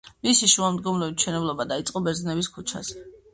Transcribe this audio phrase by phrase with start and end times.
[0.27, 3.07] მისი შუამდგომლობით მშენებლობა დაიწყო ბერძნების ქუჩაზე.